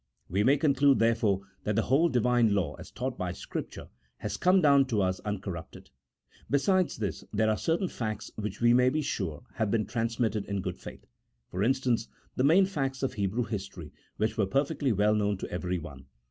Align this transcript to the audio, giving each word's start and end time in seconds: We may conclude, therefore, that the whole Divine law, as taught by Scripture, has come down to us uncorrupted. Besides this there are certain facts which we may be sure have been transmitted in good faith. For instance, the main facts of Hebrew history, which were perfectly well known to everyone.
We 0.27 0.43
may 0.43 0.57
conclude, 0.57 0.97
therefore, 0.97 1.41
that 1.63 1.75
the 1.75 1.83
whole 1.83 2.09
Divine 2.09 2.55
law, 2.55 2.73
as 2.79 2.89
taught 2.89 3.19
by 3.19 3.33
Scripture, 3.33 3.87
has 4.17 4.35
come 4.35 4.59
down 4.59 4.85
to 4.85 5.03
us 5.03 5.19
uncorrupted. 5.19 5.91
Besides 6.49 6.97
this 6.97 7.23
there 7.31 7.51
are 7.51 7.55
certain 7.55 7.87
facts 7.87 8.31
which 8.35 8.61
we 8.61 8.73
may 8.73 8.89
be 8.89 9.03
sure 9.03 9.43
have 9.53 9.69
been 9.69 9.85
transmitted 9.85 10.43
in 10.45 10.61
good 10.63 10.79
faith. 10.79 11.05
For 11.51 11.61
instance, 11.61 12.07
the 12.35 12.43
main 12.43 12.65
facts 12.65 13.03
of 13.03 13.13
Hebrew 13.13 13.43
history, 13.43 13.91
which 14.17 14.39
were 14.39 14.47
perfectly 14.47 14.91
well 14.91 15.13
known 15.13 15.37
to 15.37 15.49
everyone. 15.51 16.07